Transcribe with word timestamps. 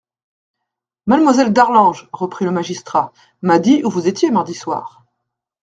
Mademoiselle 1.05 1.53
d'Arlange, 1.53 2.09
reprit 2.11 2.45
le 2.45 2.49
magistrat, 2.49 3.13
m'a 3.43 3.59
dit 3.59 3.83
où 3.85 3.91
vous 3.91 4.07
étiez 4.07 4.31
mardi 4.31 4.55
soir. 4.55 5.03